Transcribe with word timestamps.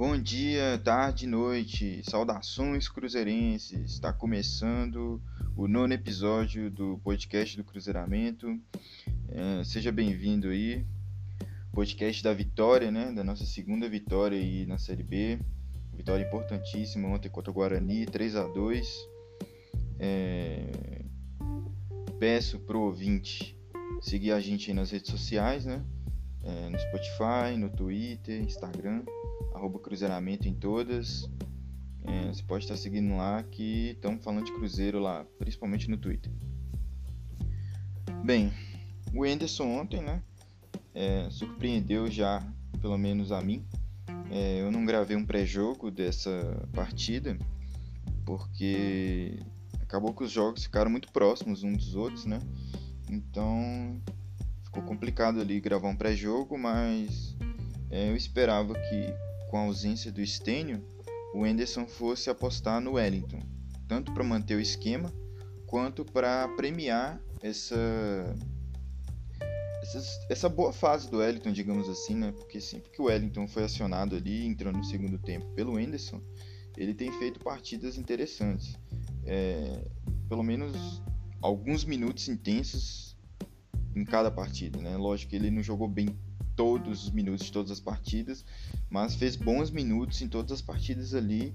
Bom 0.00 0.18
dia, 0.18 0.80
tarde, 0.82 1.26
noite, 1.26 2.00
saudações 2.08 2.88
cruzeirenses. 2.88 3.92
Está 3.92 4.10
começando 4.10 5.20
o 5.54 5.68
nono 5.68 5.92
episódio 5.92 6.70
do 6.70 6.98
podcast 7.04 7.54
do 7.54 7.64
Cruzeiramento. 7.64 8.58
É, 9.28 9.62
seja 9.62 9.92
bem-vindo 9.92 10.48
aí, 10.48 10.86
podcast 11.70 12.24
da 12.24 12.32
vitória, 12.32 12.90
né? 12.90 13.12
Da 13.12 13.22
nossa 13.22 13.44
segunda 13.44 13.90
vitória 13.90 14.38
aí 14.38 14.64
na 14.64 14.78
Série 14.78 15.02
B. 15.02 15.38
Vitória 15.92 16.24
importantíssima 16.24 17.06
ontem 17.06 17.28
contra 17.28 17.50
o 17.50 17.54
Guarani, 17.54 18.06
3 18.06 18.36
a 18.36 18.44
2 18.44 19.06
é... 19.98 21.02
Peço 22.18 22.58
pro 22.60 22.80
ouvinte 22.80 23.54
seguir 24.00 24.32
a 24.32 24.40
gente 24.40 24.72
nas 24.72 24.92
redes 24.92 25.10
sociais, 25.10 25.66
né? 25.66 25.84
É, 26.42 26.70
no 26.70 26.78
Spotify, 26.78 27.54
no 27.58 27.68
Twitter, 27.68 28.40
Instagram 28.40 29.02
arroba 29.54 29.78
Cruzeiramento 29.78 30.48
em 30.48 30.54
todas. 30.54 31.28
É, 32.04 32.28
você 32.28 32.42
pode 32.42 32.64
estar 32.64 32.76
seguindo 32.76 33.16
lá 33.16 33.42
que 33.42 33.90
estamos 33.90 34.24
falando 34.24 34.44
de 34.44 34.52
Cruzeiro 34.52 34.98
lá, 34.98 35.24
principalmente 35.38 35.88
no 35.88 35.96
Twitter. 35.96 36.32
Bem, 38.24 38.52
o 39.14 39.24
Enderson 39.26 39.66
ontem, 39.66 40.02
né? 40.02 40.22
É, 40.94 41.28
surpreendeu 41.30 42.10
já, 42.10 42.46
pelo 42.80 42.98
menos 42.98 43.32
a 43.32 43.40
mim. 43.40 43.64
É, 44.30 44.60
eu 44.60 44.70
não 44.70 44.84
gravei 44.84 45.16
um 45.16 45.24
pré-jogo 45.24 45.90
dessa 45.90 46.68
partida, 46.72 47.36
porque 48.24 49.40
acabou 49.80 50.14
que 50.14 50.24
os 50.24 50.30
jogos 50.30 50.62
ficaram 50.64 50.90
muito 50.90 51.10
próximos 51.12 51.62
uns 51.62 51.86
dos 51.86 51.94
outros, 51.96 52.24
né? 52.24 52.38
Então 53.10 54.00
ficou 54.64 54.82
complicado 54.84 55.40
ali 55.40 55.60
gravar 55.60 55.88
um 55.88 55.96
pré-jogo, 55.96 56.56
mas 56.56 57.36
é, 57.90 58.08
eu 58.08 58.16
esperava 58.16 58.74
que 58.74 59.29
com 59.50 59.58
a 59.58 59.62
ausência 59.62 60.12
do 60.12 60.24
Stênio, 60.24 60.80
o 61.34 61.44
Enderson 61.44 61.86
fosse 61.86 62.30
apostar 62.30 62.80
no 62.80 62.92
Wellington, 62.92 63.42
tanto 63.88 64.12
para 64.12 64.22
manter 64.22 64.54
o 64.54 64.60
esquema 64.60 65.12
quanto 65.66 66.04
para 66.04 66.48
premiar 66.56 67.20
essa, 67.42 67.76
essa, 69.82 70.26
essa 70.30 70.48
boa 70.48 70.72
fase 70.72 71.10
do 71.10 71.18
Wellington, 71.18 71.50
digamos 71.50 71.88
assim, 71.88 72.14
né? 72.14 72.32
Porque 72.32 72.60
sempre 72.60 72.90
que 72.90 73.02
o 73.02 73.06
Wellington 73.06 73.48
foi 73.48 73.64
acionado 73.64 74.14
ali, 74.14 74.46
entrando 74.46 74.76
no 74.76 74.84
segundo 74.84 75.18
tempo 75.18 75.46
pelo 75.54 75.78
Enderson, 75.78 76.20
ele 76.76 76.94
tem 76.94 77.12
feito 77.18 77.40
partidas 77.40 77.98
interessantes. 77.98 78.78
É, 79.26 79.84
pelo 80.28 80.44
menos 80.44 81.02
alguns 81.42 81.84
minutos 81.84 82.28
intensos 82.28 83.16
em 83.96 84.04
cada 84.04 84.30
partida, 84.30 84.80
né? 84.80 84.96
Lógico 84.96 85.30
que 85.30 85.36
ele 85.36 85.50
não 85.50 85.62
jogou 85.62 85.88
bem 85.88 86.08
todos 86.60 87.04
os 87.04 87.10
minutos 87.10 87.46
de 87.46 87.52
todas 87.52 87.70
as 87.70 87.80
partidas, 87.80 88.44
mas 88.90 89.14
fez 89.14 89.34
bons 89.34 89.70
minutos 89.70 90.20
em 90.20 90.28
todas 90.28 90.52
as 90.52 90.60
partidas 90.60 91.14
ali, 91.14 91.54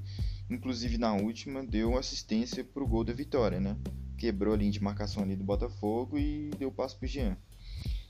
inclusive 0.50 0.98
na 0.98 1.14
última 1.14 1.64
deu 1.64 1.96
assistência 1.96 2.64
para 2.64 2.84
o 2.84 2.88
gol 2.88 3.04
da 3.04 3.14
vitória, 3.14 3.60
né? 3.60 3.78
Quebrou 4.18 4.56
a 4.56 4.58
linha 4.58 4.72
de 4.72 4.82
marcação 4.82 5.22
ali 5.22 5.36
do 5.36 5.44
Botafogo 5.44 6.18
e 6.18 6.50
deu 6.58 6.72
passo 6.72 6.98
para 6.98 7.06
o 7.06 7.08
Jean. 7.08 7.38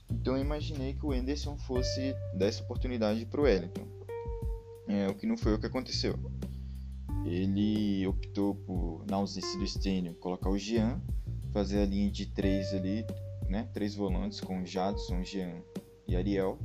Então 0.09 0.37
eu 0.37 0.41
imaginei 0.41 0.93
que 0.93 1.05
o 1.05 1.13
Enderson 1.13 1.57
fosse 1.57 2.15
dar 2.33 2.45
essa 2.45 2.63
oportunidade 2.63 3.25
para 3.25 3.41
o 3.41 3.43
Wellington. 3.43 3.85
É, 4.87 5.09
o 5.09 5.15
que 5.15 5.27
não 5.27 5.35
foi 5.35 5.53
o 5.53 5.59
que 5.59 5.65
aconteceu. 5.65 6.17
Ele 7.25 8.07
optou 8.07 8.55
por, 8.55 9.03
na 9.05 9.17
ausência 9.17 9.59
do 9.59 9.67
Stênio, 9.67 10.13
colocar 10.13 10.49
o 10.49 10.57
Jean, 10.57 11.01
fazer 11.51 11.79
a 11.79 11.85
linha 11.85 12.09
de 12.09 12.27
três 12.27 12.73
ali, 12.73 13.05
né? 13.49 13.67
Três 13.73 13.95
volantes 13.95 14.39
com 14.39 14.63
Jadson, 14.63 15.25
Jean 15.25 15.61
e 16.07 16.15
Ariel 16.15 16.57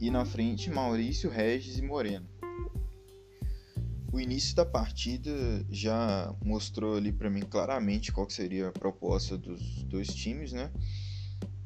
e 0.00 0.10
na 0.10 0.24
frente 0.24 0.70
Maurício, 0.70 1.30
Regis 1.30 1.78
e 1.78 1.82
Moreno. 1.82 2.28
O 4.10 4.20
início 4.20 4.56
da 4.56 4.64
partida 4.64 5.30
já 5.70 6.34
mostrou 6.42 6.96
ali 6.96 7.12
para 7.12 7.28
mim 7.28 7.40
claramente 7.40 8.10
qual 8.10 8.28
seria 8.30 8.68
a 8.68 8.72
proposta 8.72 9.36
dos 9.36 9.82
dois 9.84 10.08
times, 10.08 10.52
né? 10.52 10.72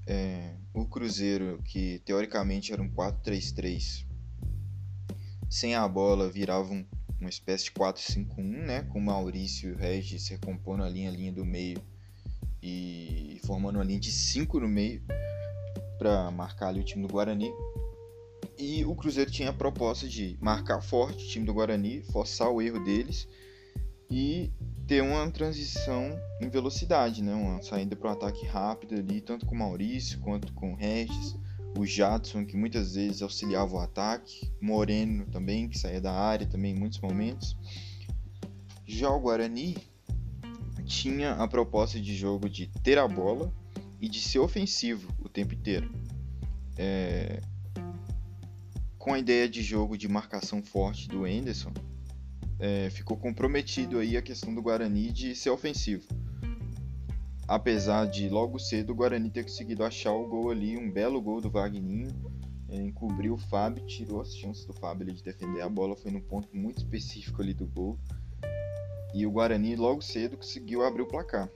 É, 0.06 0.56
o 0.74 0.84
Cruzeiro, 0.84 1.62
que 1.64 2.00
teoricamente 2.04 2.72
era 2.72 2.82
um 2.82 2.90
4-3-3, 2.90 4.04
sem 5.48 5.74
a 5.74 5.86
bola 5.86 6.28
virava 6.28 6.72
um, 6.72 6.84
uma 7.20 7.30
espécie 7.30 7.66
de 7.66 7.72
4-5-1, 7.72 8.38
né? 8.38 8.82
Com 8.82 9.00
Maurício 9.00 9.72
e 9.72 9.76
Regis 9.76 10.28
recompondo 10.28 10.82
a 10.82 10.88
linha, 10.88 11.10
a 11.10 11.12
linha 11.12 11.32
do 11.32 11.44
meio 11.44 11.80
e 12.60 13.40
formando 13.44 13.76
uma 13.76 13.84
linha 13.84 14.00
de 14.00 14.10
5 14.10 14.60
no 14.60 14.68
meio 14.68 15.02
para 15.98 16.30
marcar 16.30 16.68
ali 16.68 16.80
o 16.80 16.84
time 16.84 17.06
do 17.06 17.12
Guarani. 17.12 17.52
E 18.58 18.84
o 18.84 18.94
Cruzeiro 18.94 19.30
tinha 19.30 19.50
a 19.50 19.52
proposta 19.52 20.08
de 20.08 20.36
marcar 20.40 20.80
forte 20.80 21.24
o 21.24 21.28
time 21.28 21.46
do 21.46 21.54
Guarani, 21.54 22.02
forçar 22.02 22.50
o 22.50 22.60
erro 22.60 22.84
deles 22.84 23.28
e 24.10 24.52
ter 24.86 25.02
uma 25.02 25.30
transição 25.30 26.18
em 26.40 26.48
velocidade, 26.48 27.22
né? 27.22 27.34
uma 27.34 27.62
saída 27.62 27.96
para 27.96 28.10
o 28.10 28.12
ataque 28.12 28.46
rápido 28.46 28.94
ali, 28.94 29.20
tanto 29.20 29.46
com 29.46 29.54
o 29.54 29.58
Maurício 29.58 30.20
quanto 30.20 30.52
com 30.52 30.72
o 30.72 30.76
Regis, 30.76 31.34
o 31.78 31.86
Jadson, 31.86 32.44
que 32.44 32.56
muitas 32.56 32.94
vezes 32.94 33.22
auxiliava 33.22 33.74
o 33.74 33.78
ataque, 33.78 34.52
Moreno 34.60 35.24
também, 35.26 35.68
que 35.68 35.78
saía 35.78 36.00
da 36.00 36.12
área 36.12 36.46
também 36.46 36.74
em 36.74 36.78
muitos 36.78 37.00
momentos. 37.00 37.56
Já 38.86 39.08
o 39.08 39.20
Guarani 39.20 39.76
tinha 40.84 41.32
a 41.32 41.48
proposta 41.48 41.98
de 41.98 42.14
jogo 42.14 42.48
de 42.48 42.66
ter 42.82 42.98
a 42.98 43.08
bola 43.08 43.52
e 44.00 44.08
de 44.08 44.20
ser 44.20 44.40
ofensivo 44.40 45.10
o 45.20 45.28
tempo 45.28 45.54
inteiro. 45.54 45.90
É, 46.76 47.40
com 49.02 49.14
a 49.14 49.18
ideia 49.18 49.48
de 49.48 49.64
jogo 49.64 49.98
de 49.98 50.06
marcação 50.08 50.62
forte 50.62 51.08
do 51.08 51.26
Enderson, 51.26 51.72
é, 52.60 52.88
ficou 52.88 53.16
comprometido 53.16 53.98
aí 53.98 54.16
a 54.16 54.22
questão 54.22 54.54
do 54.54 54.62
Guarani 54.62 55.10
de 55.10 55.34
ser 55.34 55.50
ofensivo. 55.50 56.06
Apesar 57.48 58.06
de 58.06 58.28
logo 58.28 58.60
cedo 58.60 58.90
o 58.90 58.94
Guarani 58.94 59.28
ter 59.28 59.42
conseguido 59.42 59.82
achar 59.82 60.12
o 60.12 60.28
gol 60.28 60.52
ali, 60.52 60.78
um 60.78 60.88
belo 60.88 61.20
gol 61.20 61.40
do 61.40 61.50
Wagninho, 61.50 62.10
é, 62.68 62.76
encobriu 62.76 63.34
o 63.34 63.38
Fábio, 63.38 63.84
tirou 63.86 64.20
as 64.20 64.36
chances 64.36 64.64
do 64.66 64.72
Fábio 64.72 65.08
ali 65.08 65.16
de 65.16 65.24
defender 65.24 65.62
a 65.62 65.68
bola, 65.68 65.96
foi 65.96 66.12
num 66.12 66.20
ponto 66.20 66.56
muito 66.56 66.78
específico 66.78 67.42
ali 67.42 67.52
do 67.52 67.66
gol. 67.66 67.98
E 69.12 69.26
o 69.26 69.32
Guarani 69.32 69.74
logo 69.74 70.00
cedo 70.00 70.36
conseguiu 70.36 70.84
abrir 70.84 71.02
o 71.02 71.08
placar. 71.08 71.50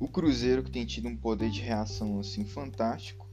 O 0.00 0.08
Cruzeiro, 0.08 0.64
que 0.64 0.72
tem 0.72 0.84
tido 0.84 1.06
um 1.06 1.16
poder 1.16 1.48
de 1.48 1.60
reação 1.60 2.18
assim 2.18 2.44
fantástico, 2.44 3.25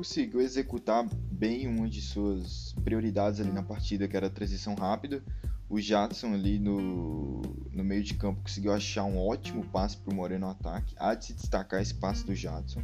conseguiu 0.00 0.40
executar 0.40 1.06
bem 1.30 1.68
uma 1.68 1.86
de 1.86 2.00
suas 2.00 2.74
prioridades 2.82 3.38
ali 3.38 3.52
na 3.52 3.62
partida, 3.62 4.08
que 4.08 4.16
era 4.16 4.28
a 4.28 4.30
transição 4.30 4.74
rápida. 4.74 5.22
O 5.68 5.78
Jadson 5.78 6.32
ali 6.32 6.58
no, 6.58 7.42
no 7.70 7.84
meio 7.84 8.02
de 8.02 8.14
campo 8.14 8.40
conseguiu 8.40 8.72
achar 8.72 9.04
um 9.04 9.18
ótimo 9.18 9.62
passe 9.66 9.98
para 9.98 10.10
o 10.10 10.16
Moreno 10.16 10.46
no 10.46 10.52
ataque. 10.52 10.94
Há 10.98 11.14
de 11.14 11.26
se 11.26 11.34
destacar 11.34 11.82
esse 11.82 11.92
passe 11.92 12.24
do 12.24 12.34
Jadson, 12.34 12.82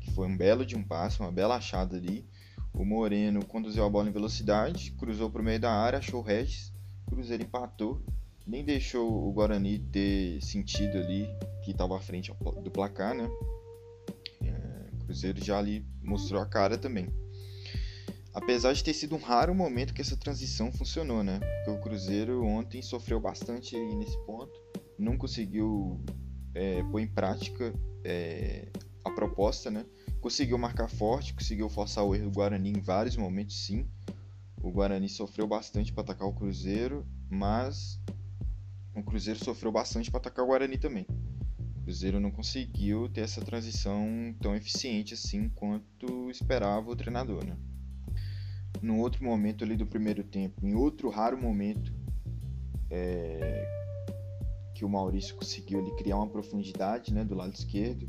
que 0.00 0.10
foi 0.12 0.26
um 0.26 0.34
belo 0.34 0.64
de 0.64 0.74
um 0.74 0.82
passe, 0.82 1.20
uma 1.20 1.30
bela 1.30 1.54
achada 1.54 1.98
ali. 1.98 2.26
O 2.72 2.82
Moreno 2.82 3.44
conduziu 3.44 3.84
a 3.84 3.90
bola 3.90 4.08
em 4.08 4.12
velocidade, 4.12 4.92
cruzou 4.92 5.28
para 5.28 5.42
o 5.42 5.44
meio 5.44 5.60
da 5.60 5.70
área, 5.70 5.98
achou 5.98 6.20
o 6.20 6.24
Regis. 6.24 6.72
Cruzeiro 7.04 7.42
empatou, 7.42 8.02
nem 8.46 8.64
deixou 8.64 9.28
o 9.28 9.30
Guarani 9.34 9.80
ter 9.80 10.42
sentido 10.42 10.96
ali 10.96 11.28
que 11.62 11.72
estava 11.72 11.94
à 11.94 12.00
frente 12.00 12.32
do 12.62 12.70
placar, 12.70 13.14
né? 13.14 13.28
Cruzeiro 15.04 15.42
já 15.44 15.58
ali 15.58 15.86
mostrou 16.02 16.40
a 16.40 16.46
cara 16.46 16.76
também. 16.76 17.08
Apesar 18.32 18.72
de 18.72 18.82
ter 18.82 18.92
sido 18.92 19.14
um 19.14 19.20
raro 19.20 19.54
momento 19.54 19.94
que 19.94 20.00
essa 20.00 20.16
transição 20.16 20.72
funcionou, 20.72 21.22
né? 21.22 21.38
Porque 21.64 21.70
o 21.70 21.80
Cruzeiro 21.80 22.44
ontem 22.44 22.82
sofreu 22.82 23.20
bastante 23.20 23.78
nesse 23.78 24.18
ponto, 24.26 24.52
não 24.98 25.16
conseguiu 25.16 26.00
é, 26.52 26.82
pôr 26.82 27.00
em 27.00 27.06
prática 27.06 27.72
é, 28.02 28.68
a 29.04 29.10
proposta, 29.10 29.70
né? 29.70 29.86
Conseguiu 30.20 30.58
marcar 30.58 30.88
forte, 30.88 31.32
conseguiu 31.32 31.68
forçar 31.68 32.04
o 32.04 32.14
erro 32.14 32.30
do 32.30 32.34
Guarani 32.34 32.70
em 32.70 32.80
vários 32.80 33.16
momentos, 33.16 33.64
sim. 33.64 33.86
O 34.60 34.70
Guarani 34.70 35.08
sofreu 35.08 35.46
bastante 35.46 35.92
para 35.92 36.02
atacar 36.02 36.26
o 36.26 36.32
Cruzeiro, 36.32 37.06
mas 37.30 38.00
o 38.96 39.02
Cruzeiro 39.02 39.38
sofreu 39.38 39.70
bastante 39.70 40.10
para 40.10 40.18
atacar 40.18 40.44
o 40.44 40.48
Guarani 40.48 40.78
também. 40.78 41.06
Cruzeiro 41.84 42.18
não 42.18 42.30
conseguiu 42.30 43.10
ter 43.10 43.20
essa 43.20 43.42
transição 43.42 44.34
tão 44.40 44.56
eficiente 44.56 45.12
assim 45.12 45.50
quanto 45.50 46.30
esperava 46.30 46.90
o 46.90 46.96
treinador, 46.96 47.44
né? 47.44 47.58
No 48.80 48.98
outro 49.00 49.22
momento 49.22 49.62
ali 49.62 49.76
do 49.76 49.86
primeiro 49.86 50.24
tempo, 50.24 50.66
em 50.66 50.74
outro 50.74 51.10
raro 51.10 51.36
momento 51.36 51.92
é, 52.90 53.68
que 54.74 54.84
o 54.84 54.88
Maurício 54.88 55.36
conseguiu 55.36 55.78
ali 55.78 55.94
criar 55.96 56.16
uma 56.16 56.28
profundidade, 56.28 57.12
né, 57.12 57.22
do 57.22 57.34
lado 57.34 57.54
esquerdo, 57.54 58.06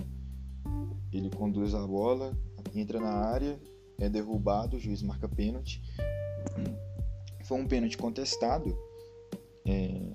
ele 1.12 1.30
conduz 1.30 1.76
a 1.76 1.86
bola, 1.86 2.38
entra 2.74 3.00
na 3.00 3.12
área, 3.12 3.60
é 4.00 4.10
derrubado, 4.10 4.78
o 4.78 4.80
juiz 4.80 5.02
marca 5.02 5.28
pênalti. 5.28 5.82
Foi 7.44 7.60
um 7.60 7.68
pênalti 7.68 7.98
contestado. 7.98 8.78
É, 9.66 10.14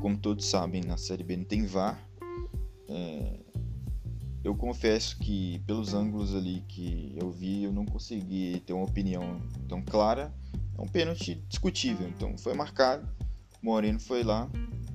como 0.00 0.16
todos 0.16 0.46
sabem, 0.46 0.82
na 0.82 0.96
Série 0.96 1.22
B 1.22 1.36
não 1.36 1.44
tem 1.44 1.66
VAR, 1.66 2.09
é, 2.90 3.40
eu 4.42 4.54
confesso 4.54 5.18
que 5.18 5.60
pelos 5.66 5.94
ângulos 5.94 6.34
ali 6.34 6.64
que 6.66 7.14
eu 7.16 7.30
vi, 7.30 7.64
eu 7.64 7.72
não 7.72 7.84
consegui 7.84 8.60
ter 8.66 8.72
uma 8.72 8.84
opinião 8.84 9.40
tão 9.68 9.82
clara. 9.82 10.34
é 10.76 10.80
um 10.80 10.88
pênalti 10.88 11.42
discutível. 11.48 12.08
Então 12.08 12.36
foi 12.36 12.54
marcado, 12.54 13.08
Moreno 13.62 14.00
foi 14.00 14.22
lá, 14.22 14.50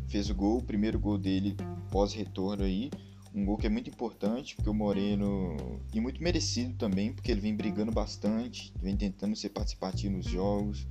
fez 0.08 0.30
o 0.30 0.36
gol, 0.36 0.58
o 0.58 0.64
primeiro 0.64 1.00
gol 1.00 1.18
dele 1.18 1.56
pós-retorno 1.92 2.64
aí. 2.64 2.90
Um 3.34 3.44
gol 3.46 3.58
que 3.58 3.68
é 3.68 3.70
muito 3.70 3.90
importante, 3.90 4.56
porque 4.56 4.70
o 4.70 4.74
Moreno. 4.74 5.58
E 5.94 6.00
muito 6.00 6.24
merecido 6.24 6.74
também, 6.76 7.14
porque 7.14 7.32
ele 7.32 7.42
vem 7.42 7.56
brigando 7.56 7.92
bastante, 7.92 8.74
vem 8.82 8.96
tentando 8.96 9.36
ser 9.36 9.50
participativo 9.50 10.16
nos 10.16 10.26
jogos, 10.26 10.88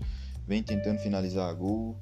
vem 0.46 0.62
tentando 0.62 0.98
finalizar 0.98 1.48
a 1.48 1.52
gol. 1.52 1.98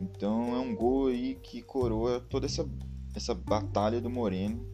Então 0.00 0.54
é 0.54 0.58
um 0.58 0.74
gol 0.74 1.08
aí 1.08 1.34
que 1.42 1.60
coroa 1.60 2.20
toda 2.20 2.46
essa, 2.46 2.66
essa 3.14 3.34
batalha 3.34 4.00
do 4.00 4.10
Moreno. 4.10 4.64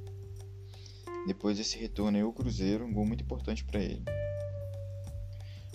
Depois 1.27 1.57
desse 1.57 1.79
retorno 1.79 2.17
aí, 2.17 2.25
o 2.25 2.33
Cruzeiro, 2.33 2.85
um 2.85 2.93
gol 2.93 3.05
muito 3.05 3.25
importante 3.25 3.65
para 3.65 3.81
ele. 3.81 4.05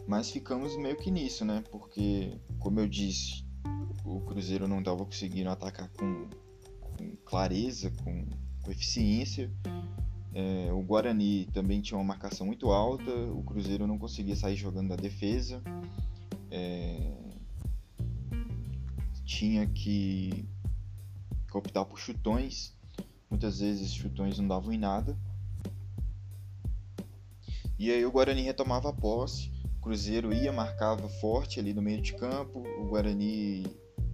Mas 0.08 0.32
ficamos 0.32 0.78
meio 0.78 0.96
que 0.96 1.12
nisso, 1.12 1.46
né? 1.46 1.64
Porque, 1.72 2.38
como 2.60 2.80
eu 2.80 2.88
disse, 2.88 3.46
o 4.06 4.22
Cruzeiro 4.22 4.68
não 4.68 4.80
estava 4.80 5.06
conseguindo 5.06 5.50
atacar 5.50 5.90
com, 5.90 6.28
com 6.80 7.16
clareza, 7.26 7.92
com, 8.04 8.26
com 8.62 8.72
eficiência. 8.72 9.52
É, 10.34 10.72
o 10.72 10.82
Guarani 10.82 11.46
também 11.54 11.82
tinha 11.82 11.98
uma 11.98 12.06
marcação 12.06 12.48
muito 12.48 12.72
alta, 12.72 13.12
o 13.12 13.44
Cruzeiro 13.44 13.86
não 13.86 13.98
conseguia 13.98 14.36
sair 14.36 14.56
jogando 14.56 14.90
da 14.90 14.96
defesa. 14.96 15.62
É, 16.50 17.12
tinha 19.26 19.66
que, 19.68 20.30
que 20.30 20.61
optar 21.58 21.86
por 21.86 22.00
chutões. 22.00 22.74
Muitas 23.30 23.60
vezes 23.60 23.94
chutões 23.94 24.38
não 24.38 24.48
davam 24.48 24.74
em 24.74 24.78
nada. 24.78 25.18
E 27.80 27.92
aí 27.92 28.06
o 28.06 28.12
Guarani 28.12 28.44
retomava 28.44 28.90
a 28.90 28.94
posse, 28.94 29.52
o 29.78 29.82
Cruzeiro 29.82 30.32
ia, 30.32 30.52
marcava 30.52 31.10
forte 31.10 31.60
ali 31.60 31.74
no 31.74 31.82
meio 31.82 32.02
de 32.02 32.14
campo, 32.14 32.60
o 32.80 32.86
Guarani 32.86 33.66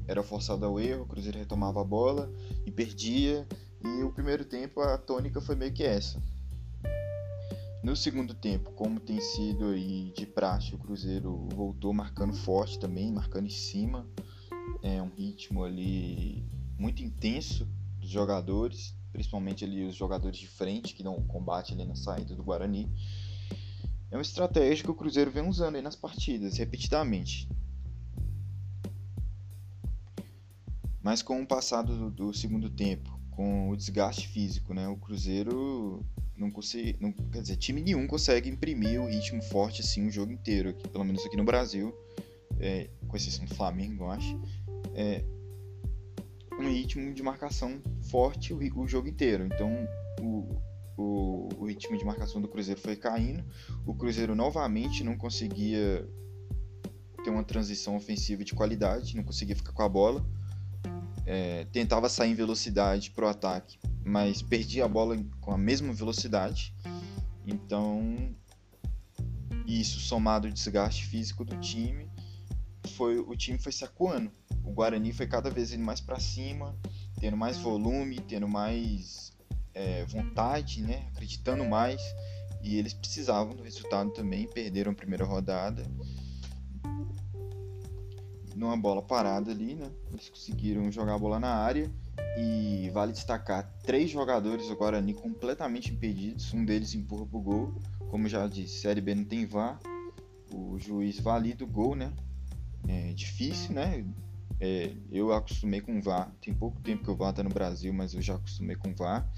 era 0.08 0.24
forçado 0.24 0.66
ao 0.66 0.80
erro, 0.80 1.04
o 1.04 1.06
Cruzeiro 1.06 1.38
retomava 1.38 1.82
a 1.82 1.84
bola 1.84 2.32
e 2.66 2.72
perdia. 2.72 3.46
E 3.84 4.04
o 4.04 4.12
primeiro 4.12 4.46
tempo 4.46 4.80
a 4.80 4.98
tônica 4.98 5.42
foi 5.42 5.56
meio 5.56 5.74
que 5.74 5.84
essa. 5.84 6.22
No 7.84 7.96
segundo 7.96 8.34
tempo, 8.34 8.72
como 8.72 9.00
tem 9.00 9.20
sido 9.20 9.68
aí 9.68 10.12
de 10.16 10.26
praxe, 10.26 10.74
o 10.74 10.78
Cruzeiro 10.78 11.48
voltou 11.54 11.94
marcando 11.94 12.34
forte 12.34 12.80
também, 12.80 13.12
marcando 13.12 13.46
em 13.46 13.52
cima. 13.52 14.06
É 14.82 15.02
um 15.02 15.10
ritmo 15.10 15.64
ali 15.64 16.44
muito 16.78 17.04
intenso 17.04 17.68
dos 18.00 18.10
jogadores, 18.10 18.96
principalmente 19.12 19.66
ali 19.66 19.86
os 19.86 19.96
jogadores 19.96 20.38
de 20.38 20.48
frente 20.48 20.94
que 20.94 21.04
dão 21.04 21.22
combate 21.24 21.74
ali 21.74 21.86
na 21.86 21.96
saída 21.96 22.36
do 22.36 22.44
Guarani. 22.44 22.90
É 24.10 24.16
uma 24.16 24.22
estratégia 24.22 24.84
que 24.84 24.92
o 24.92 24.96
Cruzeiro 24.96 25.32
vem 25.32 25.48
usando 25.48 25.76
aí 25.76 25.82
nas 25.82 25.96
partidas, 25.96 26.58
repetidamente. 26.58 27.50
Mas 31.02 31.22
com 31.22 31.42
o 31.42 31.48
passado 31.48 31.98
do, 31.98 32.12
do 32.12 32.34
segundo 32.34 32.70
tempo, 32.70 33.18
com 33.32 33.70
o 33.70 33.76
desgaste 33.76 34.28
físico, 34.28 34.74
né, 34.74 34.88
o 34.88 34.98
Cruzeiro 34.98 36.06
não 36.36 36.52
consegue, 36.52 36.98
não, 37.02 37.12
quer 37.12 37.42
dizer, 37.42 37.58
time 37.58 37.82
nenhum 37.82 38.06
consegue 38.06 38.50
imprimir 38.50 39.02
o 39.02 39.08
ritmo 39.08 39.42
forte 39.42 39.82
assim 39.82 40.08
o 40.08 40.12
jogo 40.12 40.32
inteiro, 40.32 40.70
aqui, 40.70 40.88
pelo 40.88 41.04
menos 41.04 41.26
aqui 41.26 41.36
no 41.36 41.44
Brasil, 41.44 41.94
é, 42.60 42.90
com 43.08 43.16
exceção 43.16 43.46
do 43.46 43.56
Flamengo, 43.56 44.04
eu 44.04 44.12
acho, 44.12 44.42
é 44.94 45.24
um 46.60 46.70
ritmo 46.70 47.14
de 47.14 47.24
marcação 47.24 47.82
forte 48.10 48.54
o, 48.54 48.58
o 48.80 48.88
jogo 48.88 49.08
inteiro. 49.08 49.46
Então 49.46 49.88
o, 50.22 50.62
o, 50.98 51.50
o, 51.58 51.66
ritmo 51.66 51.98
de 51.98 52.06
marcação 52.06 52.42
do 52.42 52.48
Cruzeiro 52.48 52.80
foi 52.80 52.96
caindo, 52.96 53.44
o 53.86 53.94
Cruzeiro 53.94 54.36
novamente 54.36 55.04
não 55.04 55.18
conseguia 55.18 56.08
ter 57.24 57.30
uma 57.30 57.44
transição 57.44 57.96
ofensiva 57.96 58.44
de 58.44 58.54
qualidade, 58.54 59.16
não 59.16 59.24
conseguia 59.24 59.56
ficar 59.56 59.74
com 59.74 59.84
a 59.84 59.90
bola 59.90 60.26
é, 61.28 61.66
tentava 61.66 62.08
sair 62.08 62.32
em 62.32 62.34
velocidade 62.34 63.12
para 63.12 63.26
o 63.26 63.28
ataque, 63.28 63.78
mas 64.04 64.42
perdia 64.42 64.86
a 64.86 64.88
bola 64.88 65.18
com 65.42 65.52
a 65.52 65.58
mesma 65.58 65.92
velocidade. 65.92 66.74
Então, 67.46 68.34
isso 69.68 70.00
somado 70.00 70.48
ao 70.48 70.54
desgaste 70.54 71.06
físico 71.06 71.44
do 71.44 71.60
time, 71.60 72.10
foi 72.96 73.20
o 73.20 73.36
time 73.36 73.60
foi 73.60 73.74
se 73.74 73.84
acuando. 73.84 74.32
O 74.68 74.72
Guarani 74.74 75.14
foi 75.14 75.26
cada 75.26 75.50
vez 75.50 75.72
indo 75.72 75.84
mais 75.84 76.02
para 76.02 76.20
cima, 76.20 76.76
tendo 77.20 77.38
mais 77.38 77.58
volume, 77.58 78.20
tendo 78.20 78.48
mais 78.48 79.32
é, 79.74 80.04
vontade, 80.06 80.82
né? 80.82 81.08
acreditando 81.14 81.64
mais. 81.64 82.02
E 82.62 82.78
eles 82.78 82.94
precisavam 82.94 83.56
do 83.56 83.64
resultado 83.64 84.12
também, 84.12 84.48
perderam 84.48 84.92
a 84.92 84.96
primeira 84.96 85.24
rodada 85.24 85.84
numa 88.58 88.76
bola 88.76 89.02
parada 89.04 89.52
ali, 89.52 89.76
né? 89.76 89.90
Eles 90.12 90.30
conseguiram 90.30 90.92
jogar 90.92 91.14
a 91.14 91.20
bola 91.20 91.40
na 91.40 91.54
área 91.54 91.90
e 92.38 92.90
vale 92.92 93.14
destacar 93.14 93.72
três 93.84 94.10
jogadores 94.10 94.68
do 94.68 94.76
Guarani 94.76 95.14
completamente 95.14 95.94
impedidos. 95.94 96.52
Um 96.54 96.66
deles 96.66 96.96
empurra 96.96 97.26
pro 97.26 97.40
gol. 97.40 97.76
Como 98.10 98.28
já 98.28 98.48
disse, 98.48 98.80
Série 98.80 99.00
B 99.00 99.14
não 99.14 99.24
tem 99.24 99.46
VAR. 99.46 99.80
O 100.52 100.80
juiz 100.80 101.20
valida 101.20 101.64
o 101.64 101.68
gol, 101.68 101.96
né? 101.96 102.12
É 102.88 103.14
difícil, 103.14 103.76
né? 103.76 104.04
É, 104.60 104.96
eu 105.12 105.32
acostumei 105.32 105.82
com 105.82 106.02
VAR. 106.02 106.32
Tem 106.42 106.54
pouco 106.54 106.82
tempo 106.82 107.04
que 107.04 107.12
o 107.12 107.16
VAR 107.16 107.34
tá 107.34 107.44
no 107.44 107.50
Brasil, 107.50 107.94
mas 107.94 108.14
eu 108.14 108.22
já 108.22 108.36
acostumei 108.36 108.76
com 108.76 108.94
VAR. 108.96 109.30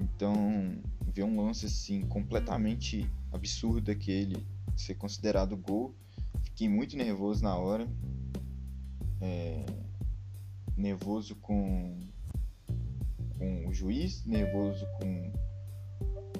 Então, 0.00 0.76
ver 1.12 1.22
um 1.22 1.40
lance 1.40 1.66
assim 1.66 2.02
completamente 2.02 3.08
absurdo 3.32 3.90
aquele 3.90 4.44
ser 4.76 4.94
considerado 4.94 5.56
gol, 5.56 5.94
fiquei 6.42 6.68
muito 6.68 6.96
nervoso 6.96 7.42
na 7.42 7.56
hora 7.56 7.88
é, 9.20 9.64
nervoso 10.76 11.34
com, 11.36 11.98
com 13.38 13.68
o 13.68 13.72
juiz, 13.72 14.24
nervoso 14.26 14.86
com, 14.98 15.32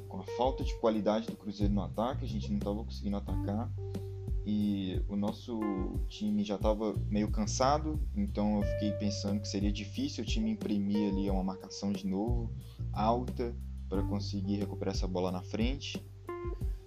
com 0.08 0.18
a 0.18 0.24
falta 0.36 0.62
de 0.62 0.74
qualidade 0.80 1.26
do 1.26 1.36
Cruzeiro 1.36 1.72
no 1.72 1.82
ataque, 1.82 2.24
a 2.24 2.28
gente 2.28 2.50
não 2.50 2.58
estava 2.58 2.84
conseguindo 2.84 3.16
atacar 3.16 3.70
e 4.46 5.02
o 5.08 5.16
nosso 5.16 5.60
time 6.08 6.44
já 6.44 6.56
estava 6.56 6.94
meio 7.08 7.30
cansado, 7.30 7.98
então 8.14 8.58
eu 8.58 8.62
fiquei 8.62 8.92
pensando 8.92 9.40
que 9.40 9.48
seria 9.48 9.72
difícil 9.72 10.22
o 10.22 10.26
time 10.26 10.50
imprimir 10.50 11.10
ali 11.10 11.30
uma 11.30 11.42
marcação 11.42 11.92
de 11.92 12.06
novo 12.06 12.52
alta 12.92 13.54
para 13.88 14.02
conseguir 14.02 14.56
recuperar 14.56 14.94
essa 14.94 15.06
bola 15.06 15.32
na 15.32 15.42
frente. 15.42 16.02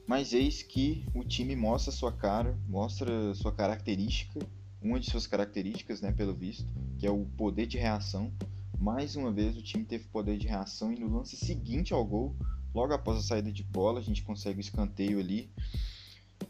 Mas 0.08 0.34
eis 0.34 0.62
que 0.62 1.06
o 1.14 1.24
time 1.24 1.56
mostra 1.56 1.92
sua 1.92 2.12
cara, 2.12 2.58
mostra 2.68 3.34
sua 3.34 3.52
característica 3.52 4.40
uma 4.82 5.00
de 5.00 5.10
suas 5.10 5.28
características, 5.28 6.02
né, 6.02 6.12
pelo 6.12 6.34
visto, 6.34 6.66
que 6.98 7.06
é 7.06 7.12
o 7.12 7.26
poder 7.38 7.66
de 7.66 7.78
reação. 7.78 8.32
Mais 8.80 9.16
uma 9.16 9.32
vez 9.32 9.58
o 9.58 9.62
time 9.62 9.84
teve 9.84 10.06
poder 10.06 10.38
de 10.38 10.48
reação 10.48 10.94
e 10.94 11.00
no 11.00 11.18
lance 11.18 11.36
seguinte 11.36 11.94
ao 11.94 12.06
gol, 12.06 12.36
logo 12.74 12.94
após 12.94 13.18
a 13.18 13.22
saída 13.22 13.52
de 13.52 13.64
bola, 13.64 14.00
a 14.00 14.04
gente 14.04 14.24
consegue 14.24 14.60
o 14.60 14.62
escanteio 14.62 15.20
ali 15.20 15.50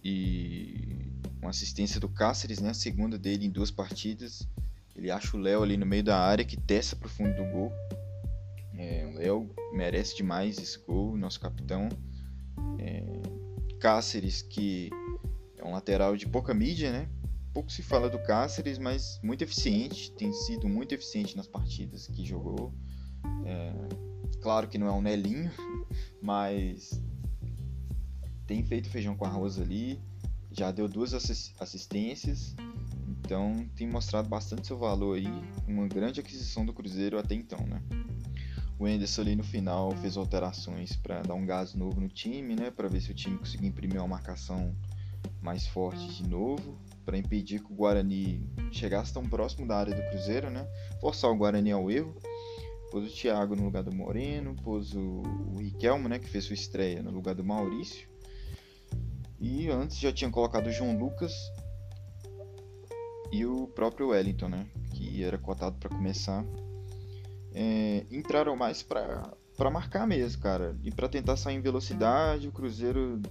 e 0.03 1.11
uma 1.41 1.51
assistência 1.51 1.99
do 1.99 2.09
Cáceres, 2.09 2.59
né, 2.59 2.69
a 2.69 2.73
segunda 2.73 3.17
dele 3.17 3.45
em 3.45 3.49
duas 3.49 3.71
partidas. 3.71 4.47
Ele 4.95 5.11
acha 5.11 5.37
o 5.37 5.39
Léo 5.39 5.63
ali 5.63 5.77
no 5.77 5.85
meio 5.85 6.03
da 6.03 6.19
área 6.19 6.43
que 6.43 6.57
desce 6.57 6.95
para 6.95 7.07
o 7.07 7.09
fundo 7.09 7.35
do 7.35 7.45
gol. 7.51 7.71
É, 8.73 9.05
o 9.05 9.17
Léo 9.17 9.55
merece 9.73 10.15
demais 10.15 10.57
esse 10.57 10.79
gol, 10.79 11.15
nosso 11.15 11.39
capitão. 11.39 11.89
É, 12.79 13.03
Cáceres 13.79 14.41
que 14.41 14.89
é 15.57 15.63
um 15.63 15.71
lateral 15.71 16.17
de 16.17 16.25
pouca 16.27 16.53
mídia, 16.53 16.91
né? 16.91 17.07
pouco 17.57 17.71
se 17.71 17.81
fala 17.81 18.07
do 18.07 18.19
Cáceres, 18.19 18.77
mas 18.77 19.19
muito 19.23 19.41
eficiente, 19.41 20.11
tem 20.11 20.31
sido 20.31 20.67
muito 20.67 20.93
eficiente 20.93 21.35
nas 21.35 21.47
partidas 21.47 22.05
que 22.05 22.23
jogou. 22.23 22.71
É, 23.43 23.73
claro 24.39 24.67
que 24.67 24.77
não 24.77 24.85
é 24.85 24.91
um 24.91 25.01
Nelinho, 25.01 25.51
mas 26.21 27.01
tem 28.47 28.63
feito 28.63 28.89
feijão 28.89 29.15
com 29.15 29.25
arroz 29.25 29.59
ali, 29.59 29.99
já 30.51 30.71
deu 30.71 30.87
duas 30.87 31.13
assistências, 31.13 32.55
então 33.19 33.67
tem 33.75 33.87
mostrado 33.87 34.29
bastante 34.29 34.65
seu 34.65 34.77
valor 34.77 35.17
aí, 35.17 35.27
uma 35.67 35.87
grande 35.87 36.21
aquisição 36.21 36.65
do 36.65 36.73
Cruzeiro 36.73 37.19
até 37.19 37.35
então, 37.35 37.59
né? 37.67 37.83
O 38.79 38.87
Enderson 38.87 39.21
ali 39.21 39.35
no 39.35 39.43
final 39.43 39.91
fez 39.97 40.15
alterações 40.15 40.95
para 40.95 41.21
dar 41.23 41.33
um 41.33 41.45
gás 41.45 41.73
novo 41.73 41.99
no 41.99 42.07
time, 42.07 42.55
né? 42.55 42.71
Para 42.71 42.87
ver 42.87 43.01
se 43.01 43.11
o 43.11 43.13
time 43.13 43.37
conseguia 43.37 43.67
imprimir 43.67 43.99
uma 43.99 44.07
marcação 44.07 44.73
mais 45.41 45.67
forte 45.67 46.07
de 46.13 46.27
novo 46.27 46.77
para 47.03 47.17
impedir 47.17 47.59
que 47.59 47.71
o 47.71 47.75
Guarani 47.75 48.47
chegasse 48.71 49.13
tão 49.13 49.27
próximo 49.27 49.67
da 49.67 49.77
área 49.77 49.95
do 49.95 50.09
Cruzeiro, 50.09 50.49
né? 50.49 50.67
Forçar 51.01 51.31
o 51.31 51.35
Guarani 51.35 51.71
ao 51.71 51.89
erro. 51.89 52.15
Pôs 52.91 53.05
o 53.05 53.13
Thiago 53.13 53.55
no 53.55 53.65
lugar 53.65 53.83
do 53.83 53.93
Moreno, 53.93 54.55
pôs 54.63 54.93
o, 54.93 55.21
o 55.53 55.59
Riquelmo, 55.59 56.07
né, 56.07 56.19
que 56.19 56.29
fez 56.29 56.45
sua 56.45 56.53
estreia 56.53 57.03
no 57.03 57.11
lugar 57.11 57.35
do 57.35 57.43
Maurício. 57.43 58.07
E 59.39 59.69
antes 59.69 59.99
já 59.99 60.11
tinha 60.11 60.29
colocado 60.31 60.67
o 60.67 60.71
João 60.71 60.97
Lucas 60.97 61.33
e 63.31 63.45
o 63.45 63.67
próprio 63.67 64.09
Wellington, 64.09 64.49
né, 64.49 64.67
que 64.93 65.23
era 65.23 65.37
cotado 65.37 65.77
para 65.77 65.89
começar. 65.89 66.43
É, 67.53 68.05
entraram 68.11 68.55
mais 68.55 68.83
para 68.83 69.71
marcar 69.71 70.07
mesmo, 70.07 70.41
cara, 70.41 70.77
e 70.83 70.91
para 70.91 71.09
tentar 71.09 71.37
sair 71.37 71.55
em 71.55 71.61
velocidade. 71.61 72.47
O 72.47 72.51
Cruzeiro 72.51 73.21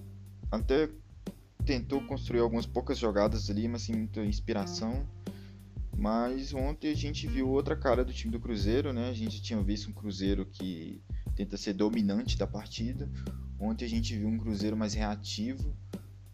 até 0.50 0.88
tentou 1.64 2.00
construir 2.02 2.40
algumas 2.40 2.66
poucas 2.66 2.98
jogadas 2.98 3.50
ali, 3.50 3.66
mas 3.66 3.82
sem 3.82 3.96
muita 3.96 4.24
inspiração. 4.24 5.06
Mas 5.96 6.52
ontem 6.52 6.90
a 6.90 6.94
gente 6.94 7.26
viu 7.26 7.48
outra 7.48 7.74
cara 7.74 8.04
do 8.04 8.12
time 8.12 8.30
do 8.30 8.38
Cruzeiro, 8.38 8.92
né? 8.92 9.08
A 9.08 9.14
gente 9.14 9.40
tinha 9.40 9.60
visto 9.62 9.90
um 9.90 9.94
Cruzeiro 9.94 10.44
que 10.44 11.02
tenta 11.34 11.56
ser 11.56 11.72
dominante 11.72 12.36
da 12.36 12.46
partida. 12.46 13.10
Ontem 13.58 13.86
a 13.86 13.88
gente 13.88 14.16
viu 14.16 14.28
um 14.28 14.36
Cruzeiro 14.36 14.76
mais 14.76 14.92
reativo. 14.92 15.74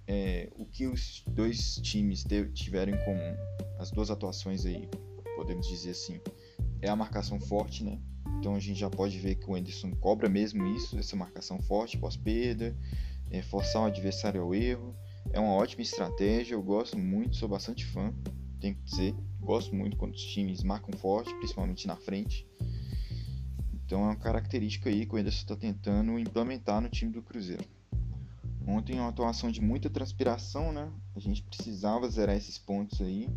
É, 0.06 0.50
o 0.56 0.66
que 0.66 0.86
os 0.86 1.22
dois 1.28 1.76
times 1.76 2.24
tiveram 2.54 2.92
em 2.92 3.04
comum, 3.04 3.36
as 3.78 3.90
duas 3.90 4.10
atuações 4.10 4.66
aí, 4.66 4.88
podemos 5.36 5.66
dizer 5.66 5.90
assim, 5.90 6.20
é 6.80 6.88
a 6.88 6.96
marcação 6.96 7.40
forte, 7.40 7.84
né? 7.84 8.00
Então 8.38 8.56
a 8.56 8.60
gente 8.60 8.78
já 8.78 8.90
pode 8.90 9.18
ver 9.18 9.36
que 9.36 9.48
o 9.48 9.54
Anderson 9.54 9.92
cobra 9.92 10.28
mesmo 10.28 10.66
isso, 10.66 10.98
essa 10.98 11.14
marcação 11.14 11.60
forte 11.62 11.96
pós-perda, 11.96 12.76
é, 13.30 13.40
forçar 13.40 13.82
o 13.82 13.86
adversário 13.86 14.42
ao 14.42 14.54
erro. 14.54 14.94
É 15.32 15.38
uma 15.38 15.52
ótima 15.52 15.82
estratégia, 15.82 16.54
eu 16.54 16.62
gosto 16.62 16.98
muito, 16.98 17.36
sou 17.36 17.48
bastante 17.48 17.86
fã, 17.86 18.12
tenho 18.60 18.74
que 18.74 18.82
dizer. 18.82 19.14
Gosto 19.40 19.74
muito 19.74 19.96
quando 19.96 20.14
os 20.14 20.22
times 20.22 20.62
marcam 20.62 20.96
forte, 20.98 21.34
principalmente 21.36 21.86
na 21.86 21.96
frente. 21.96 22.46
Então 23.84 24.00
é 24.00 24.04
uma 24.04 24.16
característica 24.16 24.88
aí 24.88 25.04
que 25.06 25.14
o 25.14 25.18
Ederson 25.18 25.42
está 25.42 25.56
tentando 25.56 26.18
implementar 26.18 26.80
no 26.80 26.88
time 26.88 27.12
do 27.12 27.22
Cruzeiro. 27.22 27.64
Ontem 28.66 28.98
uma 28.98 29.08
atuação 29.08 29.50
de 29.50 29.60
muita 29.60 29.90
transpiração, 29.90 30.72
né? 30.72 30.90
A 31.14 31.20
gente 31.20 31.42
precisava 31.42 32.08
zerar 32.08 32.36
esses 32.36 32.58
pontos 32.58 33.00
aí. 33.00 33.28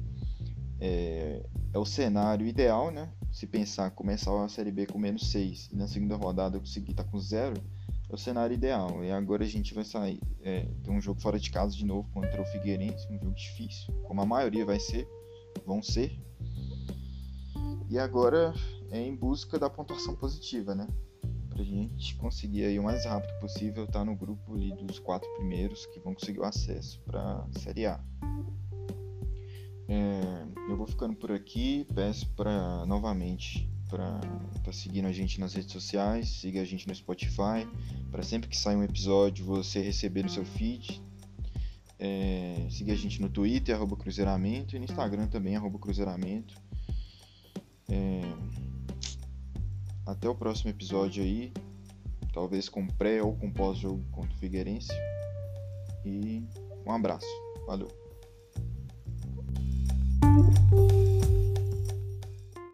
É, 0.79 1.45
é 1.73 1.79
o 1.79 1.85
cenário 1.85 2.45
ideal, 2.45 2.91
né? 2.91 3.09
Se 3.31 3.47
pensar 3.47 3.91
começar 3.91 4.43
a 4.43 4.49
Série 4.49 4.71
B 4.71 4.85
com 4.85 4.99
menos 4.99 5.27
6 5.27 5.69
e 5.71 5.75
na 5.75 5.87
segunda 5.87 6.15
rodada 6.15 6.59
conseguir 6.59 6.91
estar 6.91 7.03
tá 7.03 7.09
com 7.09 7.19
zero, 7.19 7.61
é 8.09 8.13
o 8.13 8.17
cenário 8.17 8.53
ideal. 8.53 9.03
E 9.03 9.11
agora 9.11 9.43
a 9.43 9.47
gente 9.47 9.73
vai 9.73 9.83
sair. 9.83 10.21
É, 10.41 10.67
tem 10.83 10.93
um 10.93 11.01
jogo 11.01 11.19
fora 11.19 11.39
de 11.39 11.49
casa 11.49 11.75
de 11.75 11.85
novo 11.85 12.09
contra 12.13 12.41
o 12.41 12.45
Figueirense, 12.45 13.07
um 13.11 13.19
jogo 13.19 13.33
difícil, 13.33 13.93
como 14.03 14.21
a 14.21 14.25
maioria 14.25 14.65
vai 14.65 14.79
ser 14.79 15.07
vão 15.65 15.81
ser. 15.81 16.19
E 17.89 17.99
agora 17.99 18.53
é 18.91 18.99
em 18.99 19.15
busca 19.15 19.59
da 19.59 19.69
pontuação 19.69 20.15
positiva, 20.15 20.73
né? 20.73 20.87
Pra 21.55 21.63
gente 21.63 22.15
conseguir 22.15 22.65
aí 22.65 22.77
o 22.77 22.83
mais 22.83 23.05
rápido 23.05 23.39
possível 23.39 23.85
estar 23.85 23.99
tá 23.99 24.05
no 24.05 24.13
grupo 24.13 24.55
ali 24.55 24.75
dos 24.75 24.99
quatro 24.99 25.29
primeiros 25.35 25.85
que 25.85 26.01
vão 26.01 26.13
conseguir 26.13 26.41
o 26.41 26.43
acesso 26.43 26.99
para 27.05 27.47
Série 27.57 27.85
A. 27.85 28.03
É, 29.87 30.45
eu 30.69 30.75
vou 30.75 30.85
ficando 30.85 31.15
por 31.15 31.31
aqui, 31.31 31.87
peço 31.95 32.27
para 32.31 32.85
novamente 32.85 33.69
para 33.89 34.19
tá 34.63 34.73
seguindo 34.73 35.05
a 35.05 35.13
gente 35.13 35.39
nas 35.39 35.53
redes 35.53 35.71
sociais, 35.71 36.27
siga 36.27 36.61
a 36.61 36.65
gente 36.65 36.87
no 36.87 36.93
Spotify, 36.93 37.65
para 38.11 38.21
sempre 38.21 38.49
que 38.49 38.57
sair 38.57 38.75
um 38.75 38.83
episódio 38.83 39.45
você 39.45 39.79
receber 39.79 40.23
no 40.23 40.29
seu 40.29 40.43
feed, 40.43 41.01
é, 41.97 42.67
seguir 42.69 42.91
a 42.91 42.95
gente 42.95 43.21
no 43.21 43.29
Twitter, 43.29 43.73
arroba 43.73 43.95
Cruzeiramento, 43.95 44.75
e 44.75 44.79
no 44.79 44.85
Instagram 44.85 45.27
também, 45.27 45.55
arroba 45.55 45.79
Cruzeiramento. 45.79 46.55
É, 47.87 48.21
até 50.05 50.29
o 50.29 50.35
próximo 50.35 50.69
episódio 50.69 51.23
aí, 51.23 51.51
talvez 52.33 52.69
com 52.69 52.85
pré 52.85 53.21
ou 53.21 53.35
com 53.35 53.51
pós-jogo 53.51 54.03
contra 54.11 54.33
o 54.33 54.37
Figueirense. 54.37 54.91
E 56.05 56.43
um 56.85 56.91
abraço. 56.91 57.27
Valeu. 57.65 58.04